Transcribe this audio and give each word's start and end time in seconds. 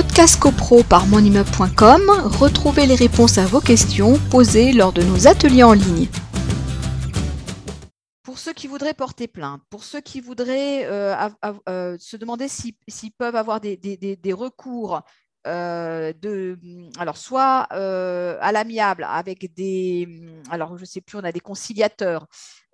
Podcast 0.00 0.38
CoPro 0.38 0.84
par 0.84 1.08
monimmeuble.com, 1.08 2.02
retrouvez 2.38 2.86
les 2.86 2.94
réponses 2.94 3.36
à 3.36 3.46
vos 3.46 3.60
questions 3.60 4.16
posées 4.30 4.72
lors 4.72 4.92
de 4.92 5.02
nos 5.02 5.26
ateliers 5.26 5.64
en 5.64 5.72
ligne. 5.72 6.06
Pour 8.22 8.38
ceux 8.38 8.52
qui 8.52 8.68
voudraient 8.68 8.94
porter 8.94 9.26
plainte, 9.26 9.60
pour 9.70 9.82
ceux 9.82 10.00
qui 10.00 10.20
voudraient 10.20 10.84
euh, 10.84 11.16
euh, 11.68 11.96
se 11.98 12.16
demander 12.16 12.46
s'ils 12.46 13.12
peuvent 13.18 13.34
avoir 13.34 13.60
des, 13.60 13.76
recours 14.32 15.02
euh, 15.48 16.12
de, 16.12 16.56
alors 16.96 17.16
soit 17.16 17.66
à 17.72 18.52
l'amiable 18.52 19.04
avec 19.04 19.52
des, 19.52 20.08
alors 20.48 20.78
je 20.78 20.84
sais 20.84 21.00
plus, 21.00 21.18
on 21.18 21.24
a 21.24 21.32
des 21.32 21.40
conciliateurs, 21.40 22.28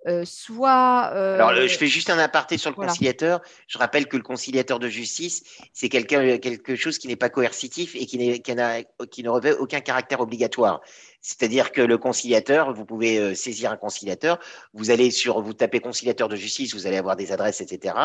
euh, 0.07 0.23
soit. 0.25 1.11
Euh, 1.13 1.35
Alors, 1.35 1.55
je 1.55 1.77
fais 1.77 1.87
juste 1.87 2.09
un 2.09 2.19
aparté 2.19 2.57
sur 2.57 2.69
le 2.69 2.75
conciliateur. 2.75 3.41
Je 3.67 3.77
rappelle 3.77 4.07
que 4.07 4.17
le 4.17 4.23
conciliateur 4.23 4.79
de 4.79 4.87
justice, 4.87 5.43
c'est 5.73 5.89
quelque 5.89 6.75
chose 6.75 6.97
qui 6.97 7.07
n'est 7.07 7.15
pas 7.15 7.29
coercitif 7.29 7.95
et 7.95 8.05
qui, 8.05 8.41
qui, 8.41 8.55
qui 9.11 9.23
ne 9.23 9.29
revêt 9.29 9.53
aucun 9.53 9.81
caractère 9.81 10.19
obligatoire. 10.21 10.81
C'est-à-dire 11.25 11.71
que 11.71 11.81
le 11.81 11.97
conciliateur, 11.97 12.71
vous 12.71 12.85
pouvez 12.85 13.17
euh, 13.17 13.33
saisir 13.33 13.71
un 13.71 13.77
conciliateur, 13.77 14.37
vous 14.75 14.91
allez 14.91 15.09
sur, 15.09 15.41
vous 15.41 15.55
tapez 15.55 15.79
conciliateur 15.79 16.27
de 16.27 16.35
justice, 16.35 16.75
vous 16.75 16.85
allez 16.85 16.97
avoir 16.97 17.15
des 17.15 17.31
adresses, 17.31 17.61
etc. 17.61 17.95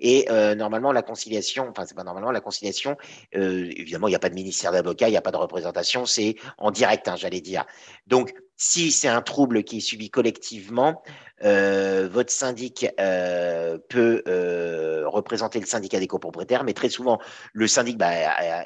Et 0.00 0.26
euh, 0.30 0.56
normalement, 0.56 0.90
la 0.90 1.02
conciliation, 1.02 1.68
enfin, 1.70 1.86
c'est 1.86 1.94
pas 1.94 2.02
normalement, 2.02 2.32
la 2.32 2.40
conciliation, 2.40 2.96
euh, 3.36 3.70
évidemment, 3.76 4.08
il 4.08 4.10
n'y 4.10 4.16
a 4.16 4.18
pas 4.18 4.30
de 4.30 4.34
ministère 4.34 4.72
d'avocat, 4.72 5.06
il 5.06 5.12
n'y 5.12 5.16
a 5.16 5.22
pas 5.22 5.30
de 5.30 5.36
représentation, 5.36 6.06
c'est 6.06 6.34
en 6.58 6.72
direct, 6.72 7.06
hein, 7.06 7.14
j'allais 7.14 7.40
dire. 7.40 7.64
Donc, 8.08 8.34
si 8.56 8.90
c'est 8.90 9.08
un 9.08 9.22
trouble 9.22 9.64
qui 9.64 9.78
est 9.78 9.80
subi 9.80 10.10
collectivement, 10.10 11.02
euh, 11.44 12.08
votre 12.10 12.32
syndic 12.32 12.86
euh, 12.98 13.76
peut 13.88 14.22
euh, 14.26 15.04
représenter 15.06 15.60
le 15.60 15.66
syndicat 15.66 16.00
des 16.00 16.06
copropriétaires, 16.06 16.64
mais 16.64 16.72
très 16.72 16.88
souvent, 16.88 17.18
le 17.52 17.66
syndic 17.66 17.98
bah, 17.98 18.10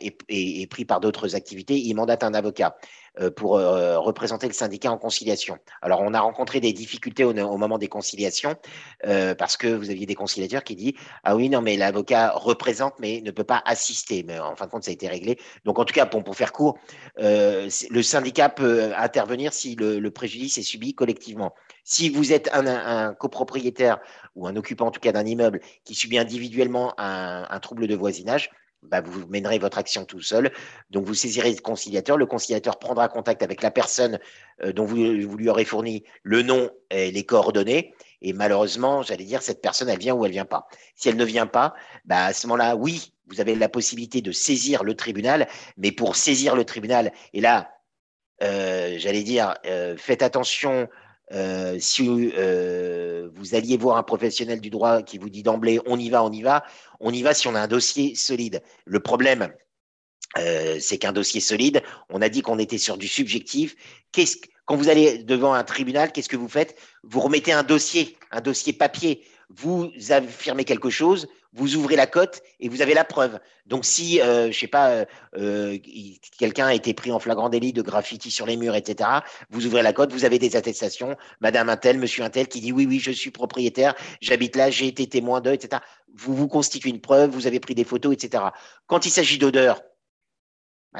est, 0.01 0.17
est, 0.29 0.71
pris 0.71 0.85
par 0.85 1.01
d'autres 1.01 1.35
activités, 1.35 1.77
il 1.77 1.95
mandate 1.95 2.23
un 2.23 2.35
avocat. 2.35 2.77
Euh, 3.19 3.29
pour 3.29 3.57
euh, 3.57 3.99
représenter 3.99 4.47
le 4.47 4.53
syndicat 4.53 4.93
en 4.93 4.97
conciliation. 4.97 5.59
Alors, 5.83 6.01
on 6.01 6.15
a 6.15 6.21
rencontré 6.21 6.61
des 6.61 6.73
difficultés 6.73 7.25
au, 7.25 7.35
moment 7.35 7.77
des 7.77 7.89
conciliations 7.89 8.55
euh, 9.05 9.35
parce 9.35 9.57
que 9.57 9.67
vous 9.67 9.91
aviez 9.91 10.07
des 10.07 10.15
conciliateurs 10.15 10.63
qui 10.63 10.77
disent 10.77 10.93
Ah 11.25 11.35
oui, 11.35 11.49
non, 11.49 11.61
mais 11.61 11.77
l'avocat 11.77 12.31
représente 12.37 12.95
mais 13.01 13.21
ne 13.21 13.33
peut 13.33 13.43
pas 13.43 13.63
assister. 13.65 14.23
Mais 14.23 14.39
en 14.39 14.55
fin 14.55 14.67
de 14.67 14.71
compte, 14.71 14.85
ça 14.85 14.93
a 14.93 14.95
été 14.95 15.09
réglé. 15.09 15.41
Donc, 15.65 15.81
en 15.81 15.85
tout 15.85 15.93
cas, 15.93 16.07
pour, 16.07 16.23
pour 16.23 16.37
faire 16.37 16.53
court, 16.53 16.79
le 17.17 18.03
syndicat 18.03 18.49
peut 18.49 18.93
intervenir 18.97 19.53
si 19.53 19.75
le, 19.75 20.09
préjudice 20.11 20.59
est 20.59 20.63
subi 20.63 20.95
collectivement. 20.95 21.53
Si 21.83 22.11
vous 22.11 22.33
êtes 22.33 22.49
un, 22.53 23.13
copropriétaire 23.15 23.99
ou 24.37 24.47
un 24.47 24.55
occupant, 24.55 24.87
en 24.87 24.91
tout 24.93 25.01
cas 25.01 25.13
d'un 25.13 25.27
immeuble, 25.27 25.61
qui 25.85 25.97
subit 25.97 26.19
individuellement 26.19 26.95
un 26.99 27.59
trouble 27.61 27.89
de 27.89 27.97
voisinage, 27.97 28.51
bah, 28.83 29.01
vous 29.01 29.27
mènerez 29.27 29.59
votre 29.59 29.79
action 29.79 30.05
tout 30.05 30.21
seul. 30.21 30.53
Donc, 30.91 31.05
vous 31.05 31.15
saisirez 31.15 31.53
le 31.53 31.61
conciliateur. 31.61 32.17
Le 32.17 32.27
conciliateur 32.27 32.79
prendra 32.79 33.09
contact 33.09 33.43
avec 33.43 33.63
la 33.63 33.71
personne 33.71 34.19
euh, 34.63 34.73
dont 34.73 34.85
vous, 34.85 34.97
lui 34.97 35.49
aurez 35.49 35.65
fourni 35.65 36.05
le 36.23 36.43
nom 36.43 36.71
et 36.91 37.11
les 37.11 37.25
coordonnées. 37.25 37.95
Et 38.23 38.33
malheureusement, 38.33 39.03
j'allais 39.03 39.25
dire, 39.25 39.43
cette 39.43 39.61
personne, 39.63 39.89
elle 39.89 39.99
vient 39.99 40.15
ou 40.15 40.25
elle 40.25 40.33
vient 40.33 40.45
pas. 40.45 40.67
Si 40.95 41.09
elle 41.09 41.17
ne 41.17 41.25
vient 41.25 41.47
pas, 41.47 41.75
bah, 42.05 42.27
à 42.27 42.33
ce 42.33 42.47
moment-là, 42.47 42.77
oui, 42.77 43.13
vous 43.27 43.41
avez 43.41 43.55
la 43.55 43.69
possibilité 43.69 44.23
de 44.23 44.33
saisir 44.33 44.83
le 44.83 44.95
tribunal. 44.95 45.49
Mais 45.77 45.93
pour 45.93 46.17
saisir 46.17 46.57
le 46.57 46.65
tribunal, 46.65 47.13
et 47.33 47.41
là, 47.41 47.71
euh, 48.43 48.95
j'allais 48.99 49.23
dire, 49.23 49.55
euh, 49.67 49.97
faites 49.99 50.23
attention 50.23 50.89
euh, 51.33 51.79
si 51.79 52.33
euh, 52.37 53.29
vous 53.35 53.55
alliez 53.55 53.77
voir 53.77 53.97
un 53.97 54.03
professionnel 54.03 54.61
du 54.61 54.71
droit 54.71 55.03
qui 55.03 55.19
vous 55.19 55.31
dit 55.31 55.43
d'emblée 55.43 55.79
on 55.87 55.99
y 55.99 56.11
va, 56.11 56.25
on 56.25 56.33
y 56.33 56.43
va, 56.43 56.65
on 56.99 57.13
y 57.13 57.23
va 57.23 57.35
si 57.35 57.47
on 57.47 57.55
a 57.55 57.61
un 57.61 57.69
dossier 57.69 58.15
solide. 58.15 58.63
Le 58.85 59.01
problème, 59.01 59.53
euh, 60.39 60.79
c'est 60.81 60.99
qu'un 60.99 61.13
dossier 61.13 61.41
solide, 61.41 61.83
on 62.09 62.23
a 62.23 62.29
dit 62.29 62.43
qu'on 62.43 62.59
était 62.59 62.79
sur 62.79 62.97
du 62.99 63.09
subjectif. 63.09 63.77
quand 64.65 64.77
vous 64.77 64.89
allez 64.89 65.19
devant 65.19 65.55
un 65.55 65.65
tribunal, 65.65 66.13
qu'est-ce 66.13 66.29
que 66.29 66.37
vous 66.37 66.49
faites? 66.49 66.77
Vous 67.05 67.21
remettez 67.21 67.53
un 67.53 67.63
dossier, 67.63 68.17
un 68.31 68.41
dossier 68.41 68.73
papier. 68.73 69.25
Vous 69.57 69.91
affirmez 70.11 70.65
quelque 70.65 70.91
chose, 70.91 71.29
vous 71.53 71.77
ouvrez 71.77 71.97
la 71.97 72.07
cote 72.07 72.43
et 72.61 72.69
vous 72.69 72.83
avez 72.83 72.95
la 72.95 73.05
preuve. 73.05 73.41
Donc 73.67 73.85
si, 73.85 74.21
euh, 74.21 74.53
je 74.53 74.59
sais 74.59 74.69
pas, 74.69 74.91
euh, 74.91 75.05
euh, 75.37 75.79
quelqu'un 76.39 76.67
a 76.67 76.75
été 76.75 76.95
pris 76.95 77.11
en 77.11 77.19
flagrant 77.19 77.49
délit 77.49 77.73
de 77.73 77.83
graffiti 77.83 78.31
sur 78.31 78.47
les 78.47 78.57
murs, 78.57 78.77
etc., 78.77 79.11
vous 79.51 79.67
ouvrez 79.67 79.83
la 79.83 79.93
cote, 79.93 80.13
vous 80.13 80.25
avez 80.25 80.39
des 80.39 80.55
attestations, 80.57 81.17
Madame 81.41 81.69
Intel, 81.69 81.99
Monsieur 81.99 82.23
Intel, 82.23 82.47
qui 82.47 82.61
dit 82.61 82.73
oui, 82.73 82.87
oui, 82.87 83.01
je 83.01 83.11
suis 83.11 83.31
propriétaire, 83.31 83.95
j'habite 84.21 84.55
là, 84.57 84.71
j'ai 84.71 84.87
été 84.87 85.09
témoin 85.09 85.41
d'eux, 85.41 85.53
etc. 85.53 85.83
Vous 86.15 86.35
vous 86.35 86.49
constituez 86.49 86.91
une 86.91 87.01
preuve, 87.01 87.31
vous 87.31 87.47
avez 87.47 87.61
pris 87.61 87.75
des 87.75 87.85
photos, 87.85 88.15
etc. 88.15 88.45
Quand 88.87 89.05
il 89.07 89.11
s'agit 89.11 89.39
d'odeur, 89.39 89.83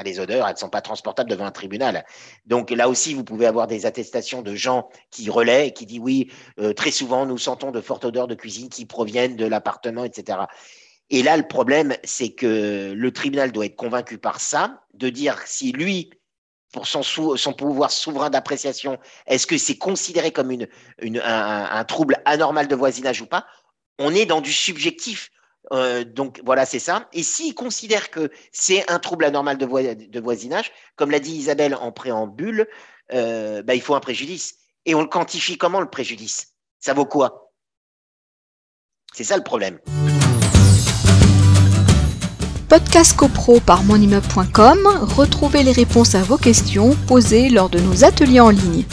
les 0.03 0.19
odeurs, 0.19 0.47
elles 0.47 0.53
ne 0.53 0.59
sont 0.59 0.69
pas 0.69 0.81
transportables 0.81 1.29
devant 1.29 1.45
un 1.45 1.51
tribunal. 1.51 2.05
Donc 2.45 2.71
là 2.71 2.87
aussi, 2.87 3.13
vous 3.13 3.23
pouvez 3.23 3.45
avoir 3.45 3.67
des 3.67 3.85
attestations 3.85 4.41
de 4.41 4.55
gens 4.55 4.89
qui 5.09 5.29
relaient 5.29 5.67
et 5.67 5.73
qui 5.73 5.85
disent 5.85 5.99
oui, 5.99 6.31
euh, 6.59 6.73
très 6.73 6.91
souvent, 6.91 7.25
nous 7.25 7.37
sentons 7.37 7.71
de 7.71 7.81
fortes 7.81 8.05
odeurs 8.05 8.27
de 8.27 8.35
cuisine 8.35 8.69
qui 8.69 8.85
proviennent 8.85 9.35
de 9.35 9.45
l'appartement, 9.45 10.05
etc. 10.05 10.39
Et 11.09 11.23
là, 11.23 11.35
le 11.35 11.47
problème, 11.47 11.93
c'est 12.05 12.29
que 12.29 12.93
le 12.95 13.11
tribunal 13.11 13.51
doit 13.51 13.65
être 13.65 13.75
convaincu 13.75 14.17
par 14.17 14.39
ça, 14.39 14.81
de 14.93 15.09
dire 15.09 15.37
si 15.45 15.73
lui, 15.73 16.09
pour 16.71 16.87
son, 16.87 17.03
son 17.03 17.53
pouvoir 17.53 17.91
souverain 17.91 18.29
d'appréciation, 18.29 18.97
est-ce 19.27 19.45
que 19.45 19.57
c'est 19.57 19.77
considéré 19.77 20.31
comme 20.31 20.51
une, 20.51 20.69
un 21.21 21.83
trouble 21.83 22.15
anormal 22.23 22.69
de 22.69 22.75
voisinage 22.75 23.21
ou 23.21 23.25
pas 23.25 23.45
On 23.99 24.15
est 24.15 24.25
dans 24.25 24.39
du 24.39 24.53
subjectif. 24.53 25.31
Euh, 25.71 26.03
donc 26.03 26.41
voilà, 26.43 26.65
c'est 26.65 26.79
ça. 26.79 27.07
Et 27.13 27.23
s'il 27.23 27.53
considère 27.55 28.09
que 28.09 28.31
c'est 28.51 28.89
un 28.89 28.99
trouble 28.99 29.25
anormal 29.25 29.57
de, 29.57 30.19
voisinage, 30.19 30.71
comme 30.95 31.11
l'a 31.11 31.19
dit 31.19 31.33
Isabelle 31.33 31.75
en 31.75 31.91
préambule, 31.91 32.67
euh, 33.13 33.61
bah, 33.63 33.75
il 33.75 33.81
faut 33.81 33.95
un 33.95 33.99
préjudice. 33.99 34.55
Et 34.85 34.95
on 34.95 35.01
le 35.01 35.07
quantifie 35.07 35.57
comment 35.57 35.79
le 35.79 35.89
préjudice? 35.89 36.53
Ça 36.79 36.93
vaut 36.93 37.05
quoi? 37.05 37.51
C'est 39.13 39.23
ça 39.23 39.37
le 39.37 39.43
problème. 39.43 39.79
Podcast 42.69 43.17
CoPro 43.17 43.59
par 43.59 43.83
monimmeuble.com, 43.83 44.87
retrouvez 45.01 45.61
les 45.61 45.73
réponses 45.73 46.15
à 46.15 46.23
vos 46.23 46.37
questions 46.37 46.95
posées 47.05 47.49
lors 47.49 47.69
de 47.69 47.79
nos 47.79 48.05
ateliers 48.05 48.39
en 48.39 48.49
ligne. 48.49 48.85